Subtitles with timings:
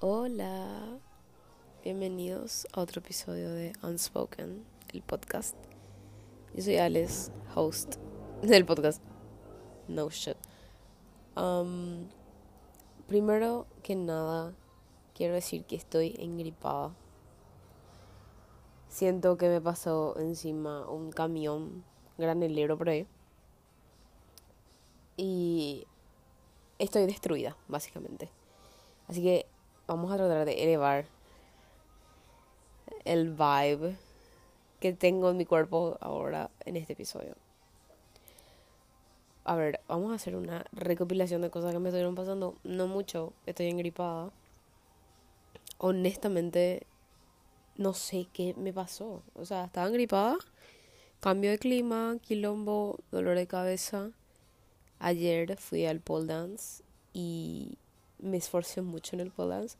[0.00, 1.00] Hola,
[1.82, 5.56] bienvenidos a otro episodio de Unspoken, el podcast.
[6.54, 7.96] Yo soy Alex, host
[8.42, 9.02] del podcast.
[9.88, 10.36] No shit.
[11.36, 12.06] Um,
[13.08, 14.54] primero que nada,
[15.16, 16.94] quiero decir que estoy engripada.
[18.88, 21.82] Siento que me pasó encima un camión
[22.16, 23.08] granelero por ahí.
[25.16, 25.88] Y
[26.78, 28.30] estoy destruida, básicamente.
[29.08, 29.46] Así que
[29.88, 31.06] vamos a tratar de elevar
[33.04, 33.96] el vibe
[34.80, 37.34] que tengo en mi cuerpo ahora en este episodio.
[39.44, 42.54] A ver, vamos a hacer una recopilación de cosas que me estuvieron pasando.
[42.64, 44.30] No mucho, estoy engripada.
[45.78, 46.86] Honestamente,
[47.76, 49.22] no sé qué me pasó.
[49.34, 50.36] O sea, estaba engripada,
[51.20, 54.10] cambio de clima, quilombo, dolor de cabeza.
[54.98, 56.82] Ayer fui al pole dance
[57.14, 57.78] y
[58.18, 59.78] me esforcé mucho en el pole dance.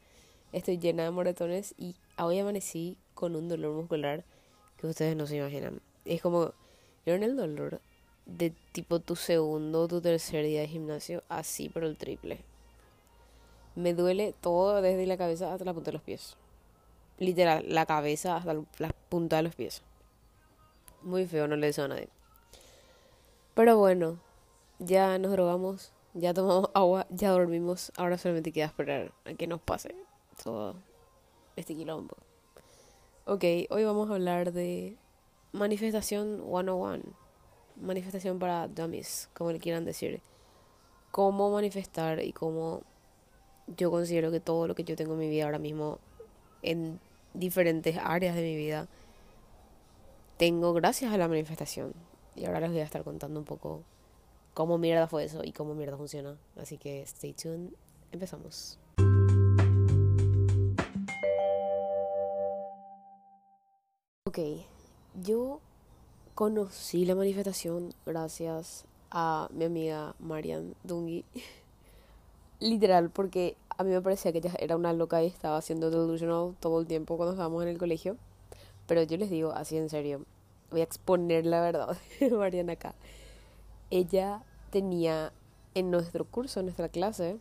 [0.51, 4.25] Estoy llena de moretones y hoy amanecí con un dolor muscular
[4.79, 5.83] que ustedes no se imaginan.
[6.07, 6.55] Es como,
[7.05, 7.83] en el dolor
[8.25, 12.41] de tipo tu segundo o tu tercer día de gimnasio, así pero el triple.
[13.75, 16.37] Me duele todo desde la cabeza hasta la punta de los pies.
[17.19, 19.83] Literal, la cabeza hasta la punta de los pies.
[21.03, 22.09] Muy feo, no le deseo a nadie.
[23.53, 24.19] Pero bueno,
[24.79, 27.93] ya nos drogamos, ya tomamos agua, ya dormimos.
[27.99, 29.95] Ahora solamente queda esperar a que nos pase
[30.43, 30.77] todo
[31.57, 32.17] este quilombo.
[33.27, 34.97] Ok, hoy vamos a hablar de
[35.53, 37.03] manifestación 101.
[37.77, 40.21] Manifestación para dummies, como le quieran decir.
[41.11, 42.83] Cómo manifestar y cómo
[43.77, 45.99] yo considero que todo lo que yo tengo en mi vida ahora mismo,
[46.63, 47.01] en
[47.35, 48.89] diferentes áreas de mi vida,
[50.39, 51.93] tengo gracias a la manifestación.
[52.35, 53.83] Y ahora les voy a estar contando un poco
[54.55, 56.37] cómo mierda fue eso y cómo mierda funciona.
[56.57, 57.73] Así que stay tuned,
[58.13, 58.79] empezamos.
[64.29, 64.41] Ok,
[65.23, 65.59] yo
[66.35, 71.25] conocí la manifestación gracias a mi amiga Marian Dungi.
[72.61, 76.55] Literal, porque a mí me parecía que ella era una loca y estaba haciendo delusional
[76.61, 78.19] todo el tiempo cuando estábamos en el colegio.
[78.87, 80.27] Pero yo les digo así en serio,
[80.71, 82.95] voy a exponer la verdad de Marian acá
[83.91, 85.33] ella tenía
[85.73, 87.39] en nuestro curso, en nuestra clase,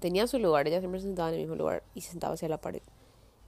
[0.00, 2.48] tenía su lugar, ella siempre se sentaba en el mismo lugar y se sentaba hacia
[2.48, 2.80] la pared.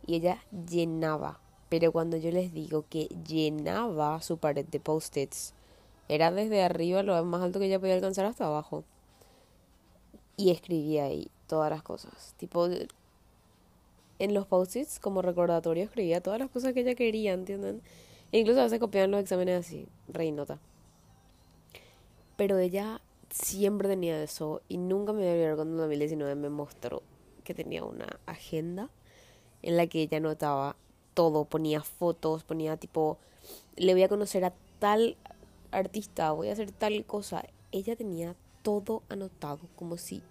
[0.07, 5.53] Y ella llenaba, pero cuando yo les digo que llenaba su pared de post-its,
[6.09, 8.85] era desde arriba lo más alto que ella podía alcanzar hasta abajo.
[10.37, 12.35] Y escribía ahí todas las cosas.
[12.39, 12.69] Tipo,
[14.19, 17.83] en los post-its, como recordatorio, escribía todas las cosas que ella quería, ¿entienden?
[18.33, 20.59] E incluso a veces copiaban los exámenes así, reinota.
[22.37, 26.49] Pero ella siempre tenía eso y nunca me voy a olvidar cuando en 2019 me
[26.49, 27.03] mostró
[27.45, 28.91] que tenía una agenda
[29.63, 30.77] en la que ella anotaba
[31.19, 33.19] todo, ponía fotos, ponía tipo,
[33.75, 35.17] le voy a conocer a tal
[35.73, 37.45] artista, voy a hacer tal cosa.
[37.73, 40.23] Ella tenía todo anotado, como si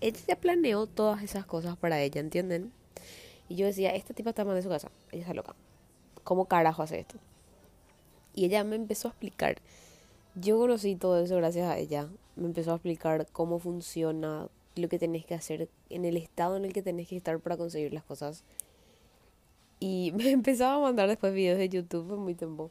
[0.00, 2.72] ella planeó todas esas cosas para ella, ¿entienden?
[3.50, 5.54] Y yo decía, esta tipa está mal de su casa, ella está loca.
[6.22, 7.16] ¿Cómo carajo hace esto?
[8.34, 9.60] Y ella me empezó a explicar
[10.36, 12.08] yo conocí todo eso gracias a ella.
[12.34, 16.64] Me empezó a explicar cómo funciona, lo que tenés que hacer, en el estado en
[16.64, 18.42] el que tenés que estar para conseguir las cosas.
[19.84, 22.70] Y me empezaba a mandar después videos de YouTube en muy tiempo.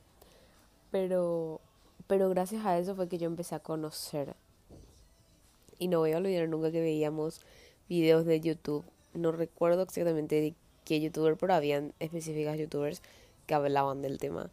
[0.90, 1.62] Pero,
[2.08, 4.36] pero gracias a eso fue que yo empecé a conocer.
[5.78, 7.42] Y no voy a olvidar nunca que veíamos
[7.88, 8.84] videos de YouTube.
[9.14, 13.04] No recuerdo exactamente de qué youtuber, pero habían específicas youtubers
[13.46, 14.50] que hablaban del tema.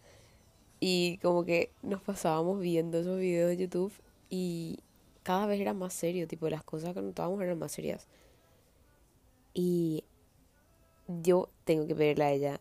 [0.81, 3.93] Y como que nos pasábamos viendo esos videos de YouTube
[4.29, 4.81] y
[5.23, 8.07] cada vez era más serio, tipo las cosas que notábamos eran más serias.
[9.55, 10.05] Y
[11.23, 12.61] yo tengo que pedirle a ella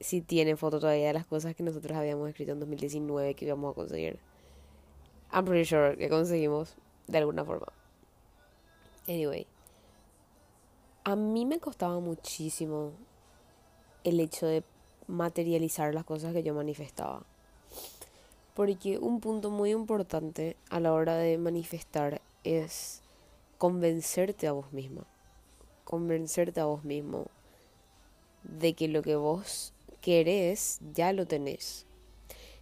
[0.00, 3.72] si tiene foto todavía de las cosas que nosotros habíamos escrito en 2019 que íbamos
[3.72, 4.18] a conseguir.
[5.32, 6.74] I'm pretty sure que conseguimos
[7.06, 7.68] de alguna forma.
[9.06, 9.46] Anyway,
[11.04, 12.92] a mí me costaba muchísimo
[14.04, 14.64] el hecho de
[15.06, 17.24] materializar las cosas que yo manifestaba.
[18.54, 23.02] Porque un punto muy importante a la hora de manifestar es
[23.58, 25.04] convencerte a vos misma.
[25.84, 27.26] Convencerte a vos mismo
[28.44, 31.86] de que lo que vos querés ya lo tenés.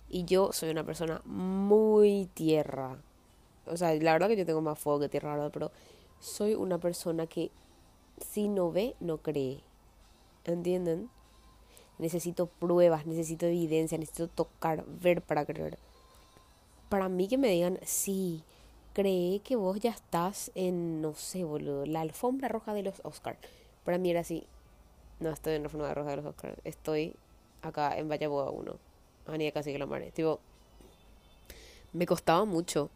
[0.09, 2.99] Y yo soy una persona muy tierra.
[3.67, 5.51] O sea, la verdad que yo tengo más fuego que tierra, ¿verdad?
[5.53, 5.71] Pero
[6.19, 7.51] soy una persona que
[8.19, 9.61] si no ve, no cree.
[10.45, 11.11] ¿Entienden?
[12.01, 15.79] necesito pruebas, necesito evidencia, necesito tocar, ver para creer.
[16.89, 18.43] Para mí que me digan, sí,
[18.95, 23.39] cree que vos ya estás en, no sé, boludo, la alfombra roja de los Oscars.
[23.85, 24.47] Para mí era así.
[25.21, 26.59] No estoy en Reforma de Rosa de los Oscars.
[26.65, 27.15] Estoy
[27.61, 28.75] acá en Vallaboda 1.
[29.27, 30.11] Avenida Casi la Mare.
[30.13, 30.41] Tipo,
[31.93, 32.89] me costaba mucho.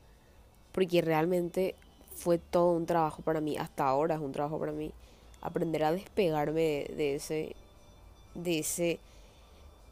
[0.73, 1.75] Porque realmente
[2.17, 3.59] fue todo un trabajo para mí.
[3.59, 4.93] Hasta ahora es un trabajo para mí.
[5.43, 7.55] Aprender a despegarme de ese.
[8.35, 8.99] De ese.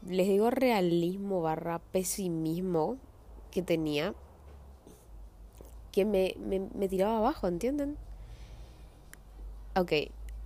[0.09, 2.97] Les digo realismo barra pesimismo
[3.51, 4.15] que tenía.
[5.91, 7.95] Que me, me, me tiraba abajo, ¿entienden?
[9.75, 9.91] Ok,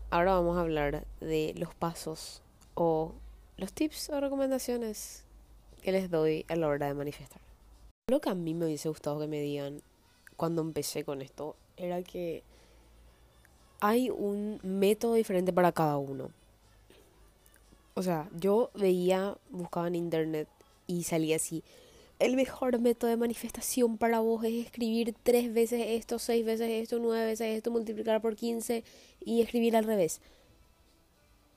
[0.10, 2.42] ahora vamos a hablar de los pasos
[2.76, 3.14] o
[3.58, 5.24] los tips o recomendaciones
[5.82, 7.42] que les doy a la hora de manifestar.
[8.10, 9.82] Lo que a mí me hubiese gustado que me digan
[10.36, 12.44] cuando empecé con esto era que
[13.80, 16.32] hay un método diferente para cada uno.
[17.96, 20.48] O sea, yo veía, buscaba en internet
[20.86, 21.64] y salía así.
[22.20, 26.98] El mejor método de manifestación para vos es escribir tres veces esto, seis veces esto,
[27.00, 28.84] nueve veces esto, multiplicar por quince
[29.24, 30.20] y escribir al revés.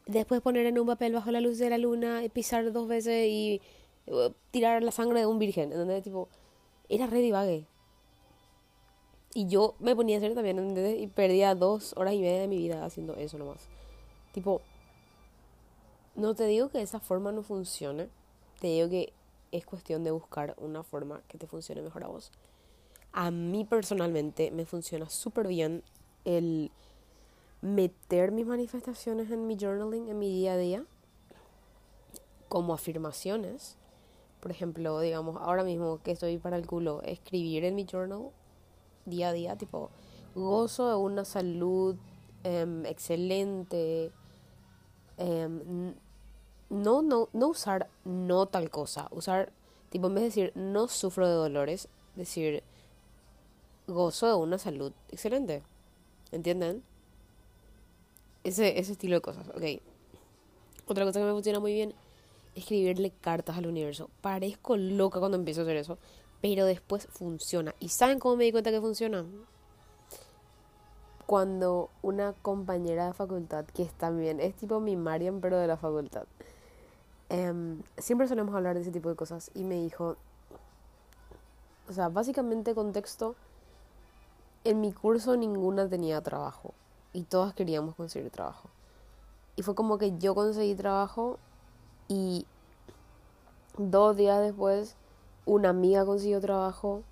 [0.07, 3.63] Después poner en un papel bajo la luz de la luna, pisar dos veces y
[4.07, 5.71] uh, tirar la sangre de un virgen.
[5.71, 6.29] Donde tipo,
[6.91, 7.65] era re.
[9.33, 11.01] Y yo me ponía a hacer también, ¿entendés?
[11.01, 13.69] Y perdía dos horas y media de mi vida haciendo eso nomás.
[14.33, 14.61] Tipo,
[16.17, 18.09] no te digo que esa forma no funcione.
[18.61, 19.13] Te digo que
[19.53, 22.31] es cuestión de buscar una forma que te funcione mejor a vos.
[23.13, 25.83] A mí personalmente me funciona súper bien
[26.25, 26.71] el
[27.61, 30.85] meter mis manifestaciones en mi journaling, en mi día a día,
[32.49, 33.77] como afirmaciones.
[34.41, 38.31] Por ejemplo, digamos, ahora mismo que estoy para el culo, escribir en mi journal
[39.05, 39.91] día a día, tipo,
[40.35, 41.97] gozo de una salud
[42.45, 44.13] em, excelente.
[45.19, 45.95] Em,
[46.71, 49.53] no, no, no usar no tal cosa, usar,
[49.91, 52.63] tipo, en vez de decir no sufro de dolores, decir
[53.87, 55.63] gozo de una salud excelente.
[56.33, 56.83] ¿Entienden?
[58.45, 59.83] Ese, ese estilo de cosas, ok.
[60.87, 61.95] Otra cosa que me funciona muy bien,
[62.55, 64.09] escribirle cartas al universo.
[64.21, 65.99] Parezco loca cuando empiezo a hacer eso,
[66.41, 67.75] pero después funciona.
[67.81, 69.25] ¿Y saben cómo me di cuenta que funciona?
[71.27, 75.77] Cuando una compañera de facultad, que es también, es tipo mi Marian, pero de la
[75.77, 76.25] facultad,
[77.31, 80.17] em, siempre solemos hablar de ese tipo de cosas, y me dijo,
[81.89, 83.35] o sea, básicamente contexto,
[84.65, 86.75] en mi curso ninguna tenía trabajo,
[87.15, 88.69] y todas queríamos conseguir trabajo.
[89.57, 91.39] Y fue como que yo conseguí trabajo
[92.09, 92.47] y
[93.77, 94.97] dos días después
[95.47, 97.03] una amiga consiguió trabajo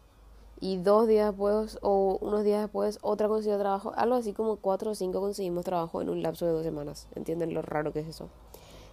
[0.60, 3.92] y dos días después o unos días después otra consiguió trabajo.
[3.96, 7.08] Algo así como cuatro o cinco conseguimos trabajo en un lapso de dos semanas.
[7.14, 8.28] ¿Entienden lo raro que es eso?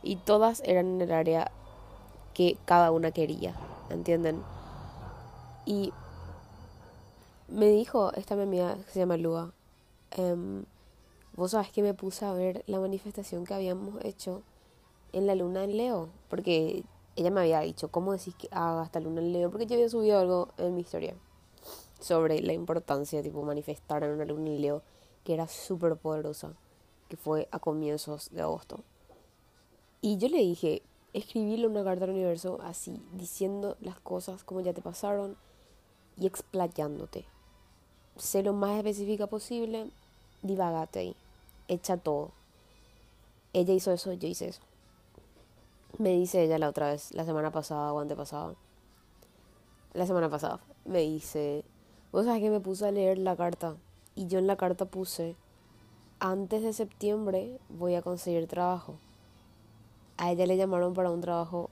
[0.05, 1.51] Y todas eran en el área
[2.33, 3.53] que cada una quería.
[3.89, 4.41] ¿Entienden?
[5.65, 5.91] Y
[7.49, 9.51] me dijo esta mi amiga que se llama Lua.
[10.11, 10.63] Em,
[11.35, 14.41] Vos sabés que me puse a ver la manifestación que habíamos hecho
[15.11, 16.07] en la luna en Leo.
[16.29, 16.85] Porque
[17.17, 19.51] ella me había dicho, ¿cómo decís que haga esta luna en Leo?
[19.51, 21.13] Porque yo había subido algo en mi historia
[21.99, 24.81] sobre la importancia de tipo, manifestar en una luna en Leo
[25.25, 26.53] que era súper poderosa,
[27.09, 28.79] que fue a comienzos de agosto.
[30.05, 34.71] Y yo le dije, escribirle una carta al universo así, diciendo las cosas como ya
[34.71, 35.35] te pasaron
[36.15, 37.25] y explayándote.
[38.15, 39.89] Sé lo más específica posible,
[40.43, 41.15] divagate ahí,
[41.67, 42.29] echa todo.
[43.51, 44.61] Ella hizo eso, yo hice eso.
[45.97, 48.53] Me dice ella la otra vez, la semana pasada o antepasada.
[49.95, 50.59] La semana pasada.
[50.85, 51.65] Me dice,
[52.11, 53.75] vos sabes que me puse a leer la carta.
[54.13, 55.35] Y yo en la carta puse,
[56.19, 58.99] antes de septiembre voy a conseguir trabajo.
[60.17, 61.69] A ella le llamaron para un trabajo,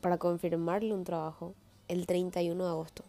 [0.00, 1.54] para confirmarle un trabajo,
[1.88, 3.04] el 31 de agosto.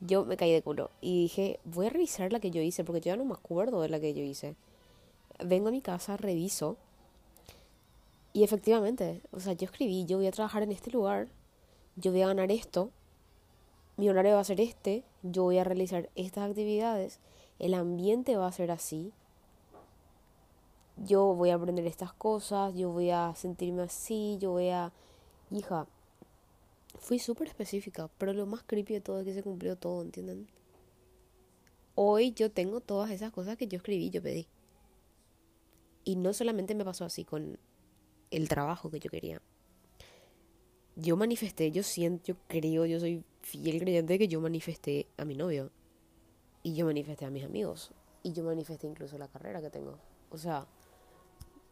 [0.00, 3.00] Yo me caí de culo y dije, voy a revisar la que yo hice, porque
[3.00, 4.54] yo ya no me acuerdo de la que yo hice.
[5.44, 6.76] Vengo a mi casa, reviso
[8.32, 11.28] y efectivamente, o sea, yo escribí, yo voy a trabajar en este lugar,
[11.96, 12.90] yo voy a ganar esto,
[13.96, 17.18] mi horario va a ser este, yo voy a realizar estas actividades,
[17.58, 19.12] el ambiente va a ser así,
[21.04, 24.92] yo voy a aprender estas cosas, yo voy a sentirme así, yo voy a...
[25.50, 25.86] Hija,
[26.98, 30.48] fui súper específica, pero lo más creepy de todo es que se cumplió todo, ¿entienden?
[31.94, 34.46] Hoy yo tengo todas esas cosas que yo escribí, yo pedí.
[36.04, 37.58] Y no solamente me pasó así con
[38.30, 39.42] el trabajo que yo quería.
[40.96, 45.24] Yo manifesté, yo siento, yo creo, yo soy fiel creyente de que yo manifesté a
[45.24, 45.70] mi novio.
[46.62, 47.92] Y yo manifesté a mis amigos.
[48.22, 49.98] Y yo manifesté incluso la carrera que tengo.
[50.30, 50.66] O sea,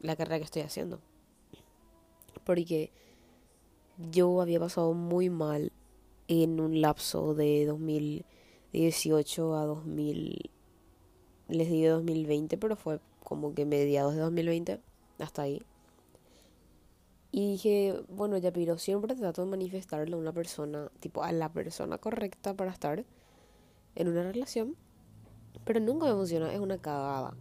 [0.01, 1.01] la carrera que estoy haciendo.
[2.45, 2.93] Porque
[3.99, 5.73] yo había pasado muy mal
[6.29, 10.51] en un lapso de 2018 a 2000.
[11.49, 14.81] Les digo 2020, pero fue como que mediados de 2020,
[15.19, 15.63] hasta ahí.
[17.33, 21.53] Y dije, bueno, ya pero siempre trato de manifestarle a una persona, tipo a la
[21.53, 23.05] persona correcta para estar
[23.95, 24.77] en una relación,
[25.65, 27.37] pero nunca me funciona, es una cagada.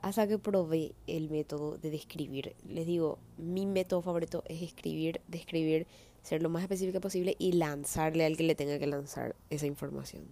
[0.00, 2.54] Hasta que probé el método de describir.
[2.68, 5.86] Les digo, mi método favorito es escribir, describir,
[6.22, 10.28] ser lo más específica posible y lanzarle al que le tenga que lanzar esa información.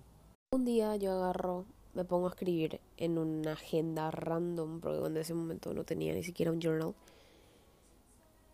[0.52, 5.34] Un día yo agarro, me pongo a escribir en una agenda random, porque en ese
[5.34, 6.94] momento no tenía ni siquiera un journal,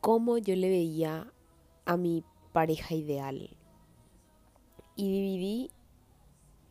[0.01, 1.31] cómo yo le veía
[1.85, 3.51] a mi pareja ideal.
[4.97, 5.71] Y dividí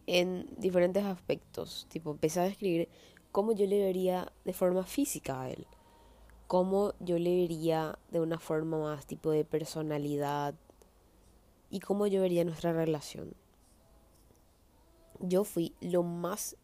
[0.07, 1.87] en diferentes aspectos.
[1.89, 2.89] Tipo, empecé a describir
[3.31, 5.65] cómo yo le vería de forma física a él.
[6.47, 10.53] Cómo yo le vería de una forma más tipo de personalidad.
[11.69, 13.33] Y cómo yo vería nuestra relación.
[15.19, 16.57] Yo fui lo más,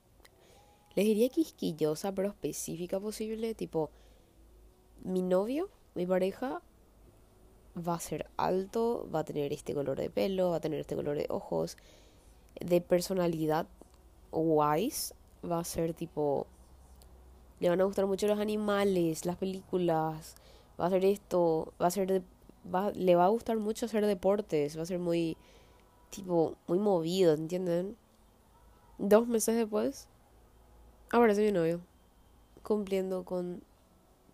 [0.95, 3.55] les diría quisquillosa, pero específica posible.
[3.55, 3.89] Tipo,
[5.03, 6.62] mi novio, mi pareja,
[7.77, 10.95] va a ser alto, va a tener este color de pelo, va a tener este
[10.95, 11.77] color de ojos,
[12.59, 13.67] de personalidad
[14.31, 15.13] wise,
[15.50, 16.47] va a ser tipo
[17.60, 20.36] le van a gustar mucho los animales, las películas,
[20.80, 22.24] va a ser esto, va a ser
[22.74, 25.38] va, le va a gustar mucho hacer deportes, va a ser muy
[26.10, 27.98] tipo muy movido, ¿entienden?
[28.98, 30.08] Dos meses después
[31.10, 31.82] aparece mi novio
[32.64, 33.64] cumpliendo con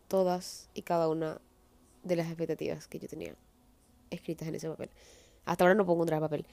[0.08, 1.40] todas y cada una
[2.04, 3.36] de las expectativas que yo tenía
[4.10, 4.90] escritas en ese papel.
[5.46, 6.46] Hasta ahora no puedo encontrar el papel.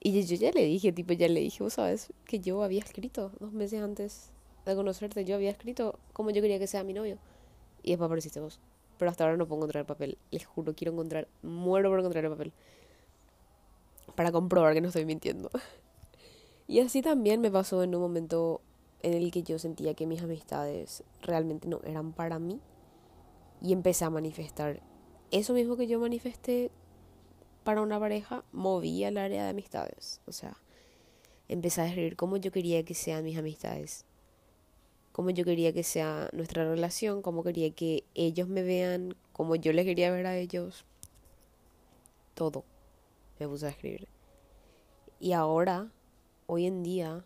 [0.00, 3.32] Y yo ya le dije, tipo, ya le dije, vos sabes que yo había escrito
[3.40, 4.33] dos meses antes
[4.72, 7.18] de conocerte, yo había escrito cómo yo quería que sea mi novio.
[7.82, 8.60] Y después apareciste vos.
[8.98, 10.18] Pero hasta ahora no puedo encontrar el papel.
[10.30, 12.52] Les juro, quiero encontrar, muero por encontrar el papel.
[14.14, 15.50] Para comprobar que no estoy mintiendo.
[16.66, 18.60] y así también me pasó en un momento
[19.02, 22.60] en el que yo sentía que mis amistades realmente no eran para mí.
[23.60, 24.80] Y empecé a manifestar
[25.30, 26.70] eso mismo que yo manifesté
[27.64, 30.20] para una pareja, movía el área de amistades.
[30.26, 30.56] O sea,
[31.48, 34.04] empecé a escribir cómo yo quería que sean mis amistades,
[35.14, 39.72] cómo yo quería que sea nuestra relación, cómo quería que ellos me vean, cómo yo
[39.72, 40.84] les quería ver a ellos.
[42.34, 42.64] Todo
[43.38, 44.08] me puse a escribir.
[45.20, 45.88] Y ahora,
[46.48, 47.24] hoy en día,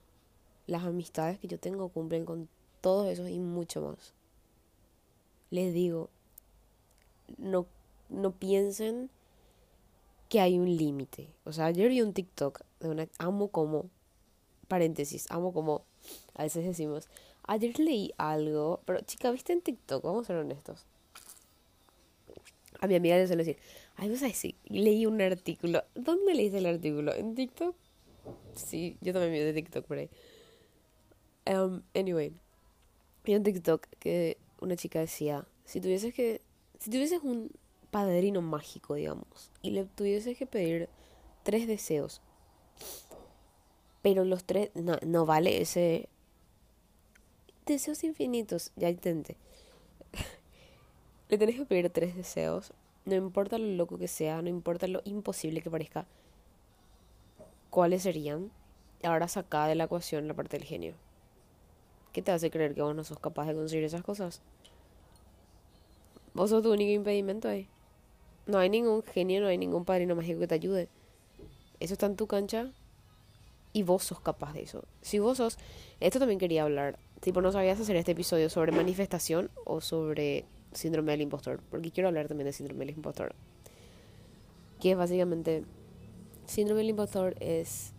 [0.66, 2.50] las amistades que yo tengo cumplen con
[2.83, 4.12] todo eso y mucho más.
[5.49, 6.11] Les digo,
[7.38, 7.64] no,
[8.11, 9.09] no piensen
[10.28, 11.30] que hay un límite.
[11.45, 13.09] O sea, ayer vi un TikTok de una...
[13.16, 13.87] Amo como...
[14.68, 15.87] Paréntesis, amo como...
[16.35, 17.09] A veces decimos...
[17.48, 20.04] Ayer leí algo, pero chica, ¿viste en TikTok?
[20.04, 20.84] Vamos a ser honestos.
[22.78, 23.58] A mi amiga le suele decir,
[23.96, 25.82] ay, vos sabés, leí un artículo.
[25.94, 27.14] ¿Dónde leíste el artículo?
[27.14, 27.74] ¿En TikTok?
[28.54, 30.10] Sí, yo también vi de TikTok por ahí.
[31.46, 32.34] Um, anyway,
[33.24, 36.42] vi un TikTok que una chica decía, si tuvieses que,
[36.78, 37.50] si tuvieses un
[37.90, 40.90] padrino mágico, digamos, y le tuviese que pedir
[41.44, 42.20] tres deseos,
[44.02, 46.10] pero los tres, no, no vale ese
[47.75, 49.37] deseos infinitos, ya intenté.
[51.28, 52.72] le tenés que pedir tres deseos,
[53.04, 56.06] no importa lo loco que sea, no importa lo imposible que parezca,
[57.70, 58.50] ¿cuáles serían?
[59.02, 60.94] Ahora saca de la ecuación la parte del genio.
[62.12, 64.40] ¿Qué te hace creer que vos no sos capaz de conseguir esas cosas?
[66.34, 67.68] Vos sos tu único impedimento ahí.
[68.46, 70.88] No hay ningún genio, no hay ningún padrino mágico que te ayude.
[71.80, 72.72] Eso está en tu cancha
[73.72, 74.84] y vos sos capaz de eso.
[75.02, 75.58] Si vos sos...
[76.00, 76.98] Esto también quería hablar.
[77.20, 81.60] Tipo, no sabías hacer este episodio sobre manifestación o sobre síndrome del impostor.
[81.70, 83.34] Porque quiero hablar también de síndrome del impostor.
[84.80, 85.64] Que básicamente...
[86.46, 87.92] Síndrome del impostor es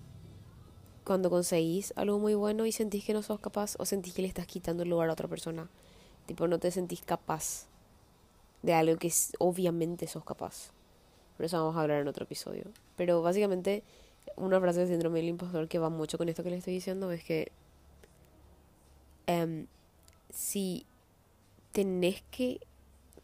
[1.03, 4.27] cuando conseguís algo muy bueno y sentís que no sos capaz o sentís que le
[4.27, 5.69] estás quitando el lugar a otra persona.
[6.25, 7.67] Tipo, no te sentís capaz
[8.61, 10.71] de algo que obviamente sos capaz.
[11.37, 12.65] Por eso vamos a hablar en otro episodio.
[12.95, 13.83] Pero básicamente,
[14.35, 17.11] una frase de síndrome del impostor que va mucho con esto que le estoy diciendo
[17.11, 17.51] es que
[19.29, 19.67] em,
[20.31, 20.87] si
[21.71, 22.59] tenés que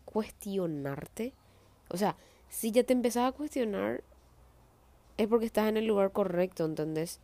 [0.06, 1.34] cuestionarte,
[1.90, 2.16] o sea,
[2.48, 4.04] si ya te empezás a cuestionar,
[5.18, 7.20] es porque estás en el lugar correcto, ¿entendés?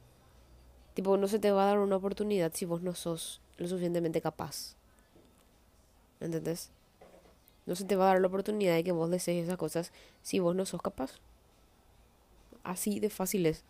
[0.96, 4.20] Tipo, no se te va a dar una oportunidad si vos no sos lo suficientemente
[4.20, 4.76] capaz.
[6.20, 6.72] ¿Entendés?
[7.68, 9.92] No se te va a dar la oportunidad de que vos desees esas cosas
[10.24, 11.20] si vos no sos capaz.
[12.64, 13.64] Así de fácil es.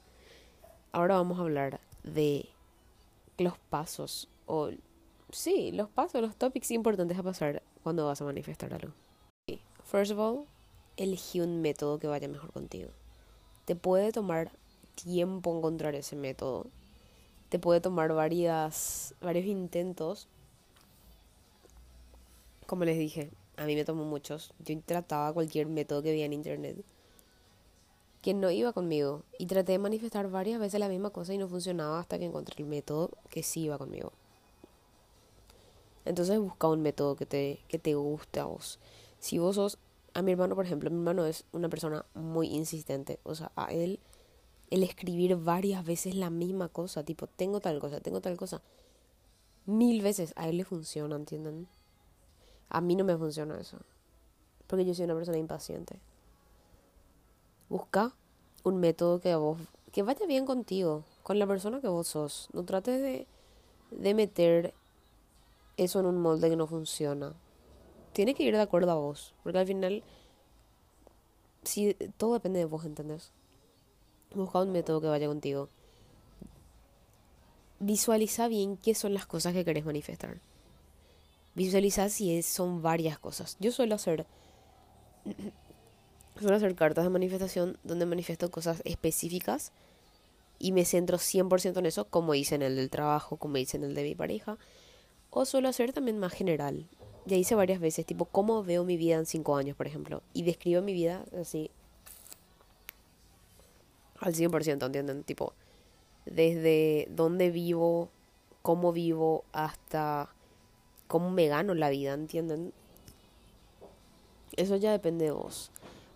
[0.93, 2.47] Ahora vamos a hablar de
[3.37, 4.71] los pasos o
[5.31, 8.93] sí, los pasos, los topics importantes a pasar cuando vas a manifestar algo.
[9.83, 10.45] First of all,
[10.97, 12.89] elegí un método que vaya mejor contigo.
[13.65, 14.51] Te puede tomar
[14.95, 16.67] tiempo encontrar ese método.
[17.49, 20.27] Te puede tomar varias, varios intentos
[22.71, 24.53] como les dije, a mí me tomó muchos.
[24.59, 26.77] Yo trataba cualquier método que veía en internet
[28.21, 29.23] que no iba conmigo.
[29.37, 32.63] Y traté de manifestar varias veces la misma cosa y no funcionaba hasta que encontré
[32.63, 34.13] el método que sí iba conmigo.
[36.05, 38.79] Entonces busca un método que te, que te guste a vos.
[39.19, 39.77] Si vos sos,
[40.13, 43.19] a mi hermano por ejemplo, mi hermano es una persona muy insistente.
[43.23, 43.99] O sea, a él
[44.71, 48.61] el escribir varias veces la misma cosa, tipo, tengo tal cosa, tengo tal cosa,
[49.65, 51.67] mil veces a él le funciona, ¿entienden?
[52.69, 53.77] A mí no me funciona eso.
[54.67, 55.99] Porque yo soy una persona impaciente.
[57.67, 58.13] Busca
[58.63, 59.59] un método que vos,
[59.91, 62.47] que vaya bien contigo, con la persona que vos sos.
[62.53, 63.27] No trates de,
[63.91, 64.73] de meter
[65.83, 67.33] eso en un molde que no funciona.
[68.13, 69.33] Tiene que ir de acuerdo a vos.
[69.43, 70.03] Porque al final,
[71.63, 73.31] si, todo depende de vos, ¿entendés?
[74.33, 75.69] Busca un método que vaya contigo.
[77.79, 80.39] Visualiza bien qué son las cosas que querés manifestar.
[81.55, 83.57] Visualiza si es, son varias cosas.
[83.59, 84.25] Yo suelo hacer
[86.39, 89.71] suelo hacer cartas de manifestación donde manifiesto cosas específicas
[90.61, 93.83] y me centro 100% en eso, como hice en el del trabajo, como hice en
[93.83, 94.57] el de mi pareja.
[95.31, 96.87] O suelo hacer también más general.
[97.25, 100.21] Ya hice varias veces, tipo, cómo veo mi vida en 5 años, por ejemplo.
[100.33, 101.71] Y describo mi vida así
[104.19, 105.23] al 100%, ¿entienden?
[105.23, 105.53] Tipo,
[106.25, 108.09] desde dónde vivo,
[108.61, 110.29] cómo vivo, hasta
[111.07, 112.73] cómo me gano la vida, ¿entienden?
[114.57, 115.71] Eso ya depende de vos.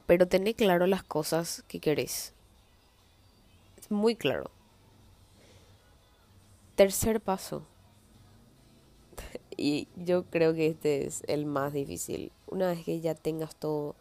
[0.05, 2.33] Pero tené claro las cosas que querés.
[3.79, 4.51] Es muy claro.
[6.75, 7.65] Tercer paso.
[9.57, 12.31] Y yo creo que este es el más difícil.
[12.47, 13.95] Una vez que ya tengas todo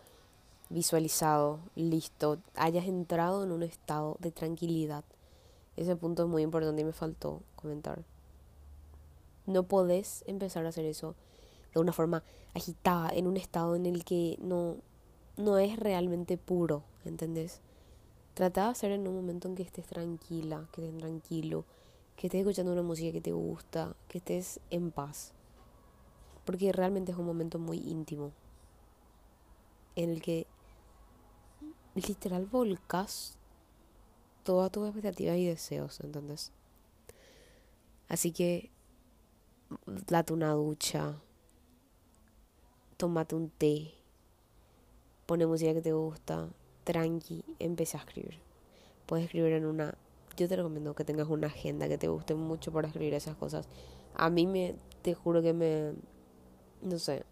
[0.71, 5.05] visualizado, listo, hayas entrado en un estado de tranquilidad.
[5.77, 8.03] Ese punto es muy importante y me faltó comentar.
[9.47, 11.15] No podés empezar a hacer eso
[11.75, 12.23] de una forma
[12.55, 14.77] agitada, en un estado en el que no,
[15.37, 17.61] no es realmente puro, ¿entendés?
[18.35, 21.65] Trata de hacer en un momento en que estés tranquila, que estés tranquilo,
[22.17, 25.34] que estés escuchando una música que te gusta, que estés en paz.
[26.45, 28.33] Porque realmente es un momento muy íntimo
[29.97, 30.47] en el que
[31.95, 33.39] literal volcas
[34.43, 36.53] todas tus expectativas y deseos, ¿entendés?
[38.09, 38.71] Así que
[39.87, 41.19] date una ducha,
[42.97, 43.95] tómate un té,
[45.27, 46.51] pone música que te gusta,
[46.85, 48.39] tranqui, empieza a escribir.
[49.07, 49.97] Puedes escribir en una...
[50.37, 53.69] Yo te recomiendo que tengas una agenda que te guste mucho para escribir esas cosas.
[54.15, 54.77] A mí me...
[55.03, 55.93] Te juro que me...
[56.85, 57.25] No sé.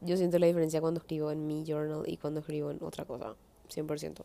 [0.00, 3.34] Yo siento la diferencia cuando escribo en mi journal y cuando escribo en otra cosa.
[3.68, 4.24] 100%.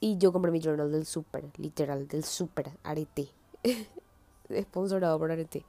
[0.00, 3.28] Y yo compré mi journal del super, literal, del super arete.
[4.62, 5.64] Sponsorado por arete.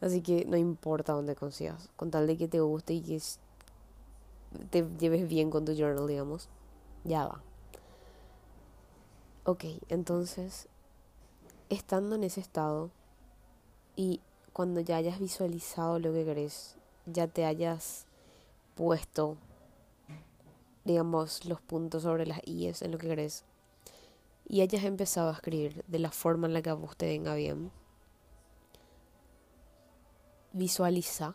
[0.00, 1.88] Así que no importa dónde consigas.
[1.96, 3.20] Con tal de que te guste y que
[4.70, 6.48] te lleves bien con tu journal, digamos.
[7.04, 7.42] Ya va.
[9.44, 10.68] Ok, entonces,
[11.68, 12.90] estando en ese estado
[13.94, 14.20] y
[14.56, 18.06] cuando ya hayas visualizado lo que querés, ya te hayas
[18.74, 19.36] puesto
[20.86, 23.44] digamos, los puntos sobre las IES en lo que querés
[24.48, 27.34] y hayas empezado a escribir de la forma en la que a vos te venga
[27.34, 27.70] bien,
[30.54, 31.34] visualiza.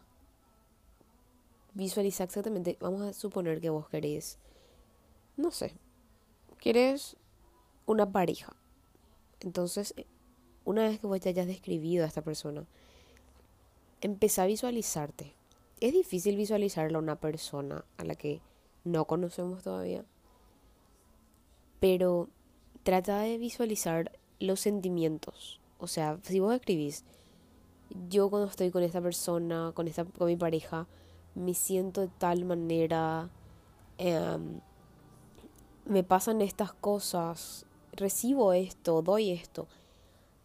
[1.75, 2.75] Visualiza exactamente.
[2.79, 4.39] Vamos a suponer que vos querés,
[5.38, 5.75] no sé,
[6.57, 7.17] querés
[7.86, 8.55] una pareja.
[9.41, 9.93] Entonces,
[10.65, 12.65] una vez que vos te hayas describido a esta persona,
[14.01, 15.33] empieza a visualizarte.
[15.79, 18.41] Es difícil visualizarla a una persona a la que
[18.83, 20.03] no conocemos todavía.
[21.79, 22.29] Pero
[22.83, 25.59] trata de visualizar los sentimientos.
[25.77, 27.03] O sea, si vos escribís,
[28.09, 30.87] yo cuando estoy con esta persona, con, esta, con mi pareja,
[31.35, 33.29] me siento de tal manera,
[33.97, 34.59] em,
[35.85, 39.67] me pasan estas cosas, recibo esto, doy esto.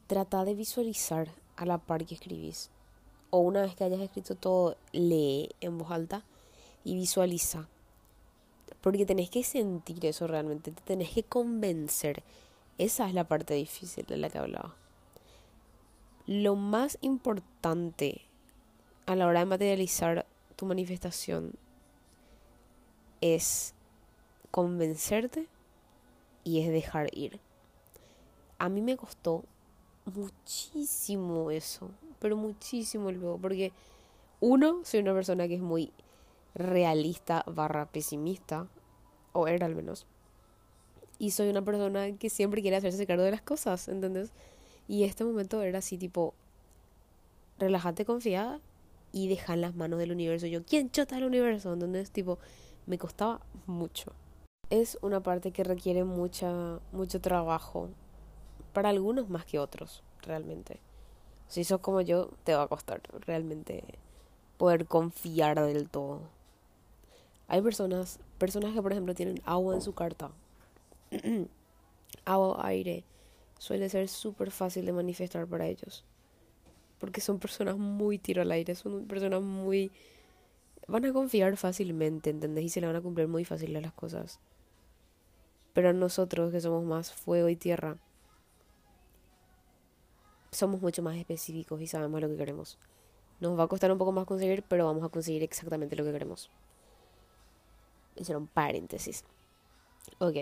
[0.07, 2.71] Trata de visualizar a la par que escribís.
[3.31, 6.23] O una vez que hayas escrito todo, lee en voz alta
[6.85, 7.69] y visualiza
[8.87, 12.23] porque tenés que sentir eso realmente, te tenés que convencer.
[12.79, 14.77] Esa es la parte difícil de la que hablaba.
[16.29, 18.21] Lo más importante
[19.07, 21.55] a la hora de materializar tu manifestación
[23.21, 23.75] es
[24.53, 25.49] convencerte
[26.45, 27.41] y es dejar ir.
[28.61, 29.43] A mí me costó
[30.05, 33.73] muchísimo eso, pero muchísimo luego, porque
[34.41, 35.93] uno, soy una persona que es muy
[36.55, 38.67] realista barra pesimista
[39.33, 40.07] o era al menos.
[41.19, 44.33] Y soy una persona que siempre quiere hacerse cargo de las cosas, ¿entendés?
[44.89, 46.35] Y este momento era así tipo,
[47.59, 48.61] relájate, confiada
[49.13, 50.47] y deja en las manos del universo.
[50.47, 51.73] Yo, ¿quién chota el universo?
[51.73, 52.39] Entonces, tipo,
[52.87, 54.13] me costaba mucho.
[54.69, 57.89] Es una parte que requiere mucha, mucho trabajo.
[58.73, 60.81] Para algunos más que otros, realmente.
[61.49, 63.85] Si sos como yo, te va a costar realmente
[64.57, 66.23] poder confiar del todo.
[67.49, 70.31] Hay personas, personas que por ejemplo tienen agua en su carta.
[72.25, 73.05] agua, aire.
[73.59, 76.05] Suele ser súper fácil de manifestar para ellos.
[76.99, 79.93] Porque son personas muy tiro al aire, son personas muy...
[80.89, 82.65] Van a confiar fácilmente, ¿entendés?
[82.65, 84.41] Y se le van a cumplir muy fácil las cosas.
[85.73, 87.97] Pero nosotros, que somos más fuego y tierra,
[90.51, 92.79] somos mucho más específicos y sabemos lo que queremos.
[93.41, 96.13] Nos va a costar un poco más conseguir, pero vamos a conseguir exactamente lo que
[96.13, 96.51] queremos.
[98.17, 99.25] Hicieron paréntesis.
[100.19, 100.37] Ok.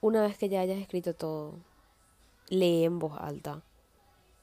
[0.00, 1.54] Una vez que ya hayas escrito todo,
[2.48, 3.62] lee en voz alta.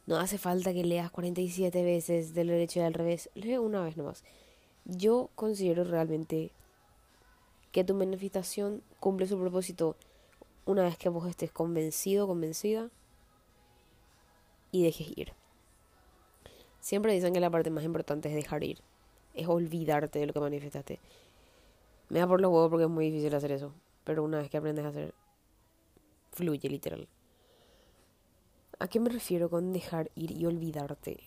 [0.05, 3.29] No hace falta que leas 47 veces del derecho y del revés.
[3.35, 4.23] Lee una vez nomás.
[4.83, 6.51] Yo considero realmente
[7.71, 9.95] que tu manifestación cumple su propósito
[10.65, 12.89] una vez que vos estés convencido, convencida
[14.75, 15.31] y dejes ir.
[16.81, 18.79] Siempre dicen que la parte más importante es dejar ir,
[19.33, 20.99] es olvidarte de lo que manifestaste.
[22.09, 23.71] Me da por los huevos porque es muy difícil hacer eso,
[24.03, 25.13] pero una vez que aprendes a hacer,
[26.33, 27.07] fluye literal.
[28.77, 31.19] ¿A qué me refiero con dejar ir y olvidarte?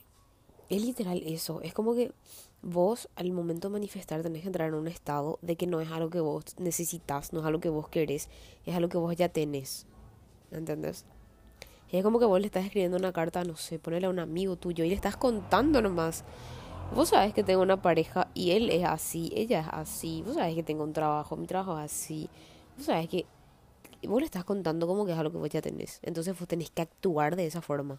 [0.69, 2.13] Es literal eso, es como que
[2.61, 5.91] vos al momento de manifestar tenés que entrar en un estado de que no es
[5.91, 8.29] algo que vos necesitas, no es algo que vos querés,
[8.67, 9.87] es algo que vos ya tenés.
[10.51, 11.07] ¿Entendés?
[11.91, 14.57] Es como que vos le estás escribiendo una carta, no sé, ponerle a un amigo
[14.57, 16.25] tuyo y le estás contando nomás.
[16.95, 20.23] Vos sabés que tengo una pareja y él es así, ella es así.
[20.25, 22.29] Vos sabés que tengo un trabajo, mi trabajo es así.
[22.77, 23.27] Vos sabés que
[24.03, 26.01] vos le estás contando como que es algo que vos ya tenés.
[26.03, 27.99] Entonces vos tenés que actuar de esa forma.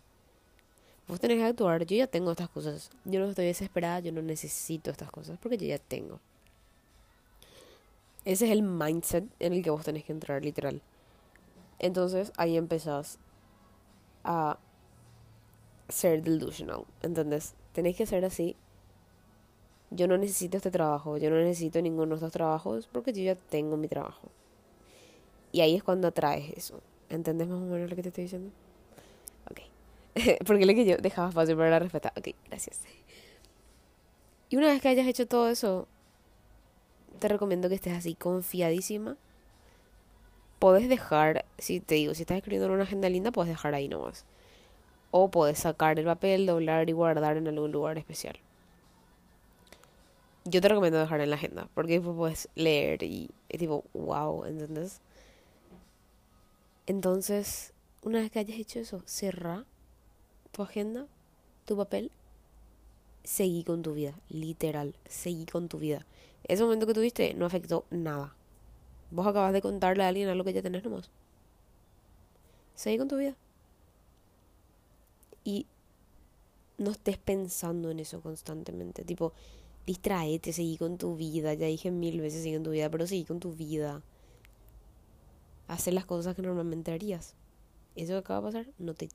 [1.08, 2.92] Vos tenés que actuar, yo ya tengo estas cosas.
[3.06, 6.20] Yo no estoy desesperada, yo no necesito estas cosas porque yo ya tengo.
[8.26, 10.82] Ese es el mindset en el que vos tenés que entrar, literal.
[11.80, 13.18] Entonces ahí empezás
[14.24, 14.58] a
[15.88, 17.56] ser delusional, ¿entendés?
[17.74, 18.56] Tenéis que ser así.
[19.92, 23.36] Yo no necesito este trabajo, yo no necesito ninguno de estos trabajos porque yo ya
[23.36, 24.30] tengo mi trabajo.
[25.52, 26.82] Y ahí es cuando atraes eso.
[27.10, 28.52] ¿Entendés más o menos lo que te estoy diciendo?
[29.50, 29.62] Ok.
[30.46, 32.14] porque lo que yo dejaba fácil para la respuesta.
[32.16, 32.82] Ok, gracias.
[34.50, 35.88] Y una vez que hayas hecho todo eso,
[37.20, 39.18] te recomiendo que estés así confiadísima
[40.60, 43.88] Puedes dejar, si te digo, si estás escribiendo en una agenda linda, puedes dejar ahí
[43.88, 44.26] nomás.
[45.12, 48.38] O puedes sacar el papel, doblar y guardar en algún lugar especial.
[50.46, 55.02] Yo te recomiendo dejar en la agenda, porque puedes leer y es tipo, wow, ¿entendés?
[56.88, 59.66] Entonces, una vez que hayas hecho eso, cerra
[60.52, 61.06] tu agenda,
[61.66, 62.12] tu papel,
[63.24, 66.06] seguí con tu vida, literal, seguí con tu vida.
[66.46, 68.34] Ese momento que tuviste no afectó nada.
[69.12, 71.10] Vos acabas de contarle a alguien algo que ya tenés nomás.
[72.76, 73.36] Seguí con tu vida.
[75.44, 75.66] Y
[76.78, 79.04] no estés pensando en eso constantemente.
[79.04, 79.34] Tipo,
[79.86, 81.54] distraete, seguí con tu vida.
[81.54, 84.02] Ya dije mil veces seguí con tu vida, pero seguí con tu vida.
[85.68, 87.36] Hacer las cosas que normalmente harías.
[87.96, 89.10] Eso que acaba de pasar no te,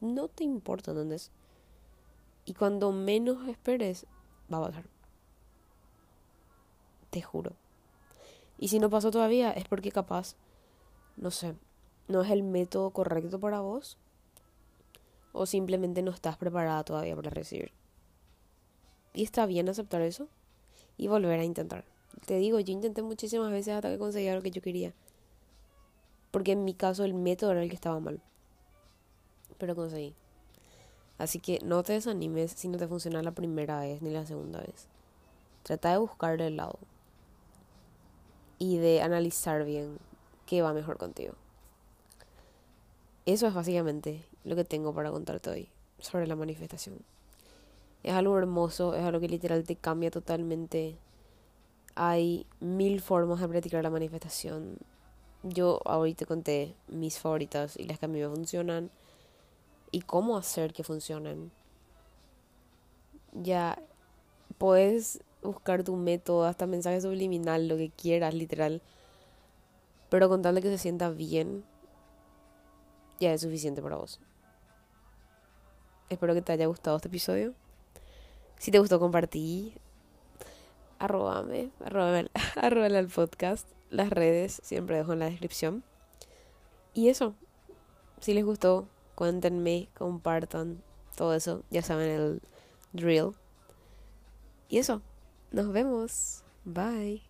[0.00, 1.30] no te importa, ¿entendés?
[2.44, 4.06] Y cuando menos esperes,
[4.52, 4.84] va a pasar.
[7.10, 7.52] Te juro.
[8.58, 10.34] Y si no pasó todavía es porque capaz,
[11.16, 11.54] no sé,
[12.08, 13.96] no es el método correcto para vos
[15.32, 17.70] o simplemente no estás preparada todavía para recibir.
[19.14, 20.28] Y está bien aceptar eso
[20.96, 21.84] y volver a intentar.
[22.26, 24.92] Te digo, yo intenté muchísimas veces hasta que conseguía lo que yo quería.
[26.30, 28.20] Porque en mi caso el método era el que estaba mal.
[29.58, 30.14] Pero conseguí.
[31.18, 34.60] Así que no te desanimes si no te funciona la primera vez ni la segunda
[34.60, 34.88] vez.
[35.62, 36.78] Trata de buscar el lado
[38.58, 39.98] y de analizar bien
[40.46, 41.34] qué va mejor contigo.
[43.26, 45.68] Eso es básicamente lo que tengo para contarte hoy
[45.98, 46.98] sobre la manifestación.
[48.02, 50.96] Es algo hermoso, es algo que literal te cambia totalmente.
[51.94, 54.78] Hay mil formas de practicar la manifestación.
[55.42, 58.90] Yo ahorita conté mis favoritas y las que a mí me funcionan
[59.90, 61.50] y cómo hacer que funcionen.
[63.32, 63.78] Ya
[64.56, 68.82] puedes buscar tu método, hasta mensaje subliminal, lo que quieras, literal.
[70.08, 71.64] Pero con tal de que se sienta bien,
[73.20, 74.20] ya es suficiente para vos.
[76.08, 77.54] Espero que te haya gustado este episodio.
[78.58, 79.74] Si te gustó, compartí.
[80.98, 83.68] Arrobame, arrobame, arrobame al podcast.
[83.90, 85.84] Las redes siempre dejo en la descripción.
[86.94, 87.34] Y eso.
[88.20, 90.82] Si les gustó, cuéntenme, compartan
[91.16, 91.62] todo eso.
[91.70, 92.42] Ya saben el
[92.92, 93.32] drill.
[94.68, 95.02] y eso,
[95.52, 96.42] nos vemos.
[96.64, 97.27] Bye.